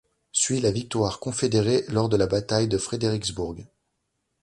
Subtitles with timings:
[0.31, 3.67] Suit la victoire confédérée lors de la bataille de Fredericksburg.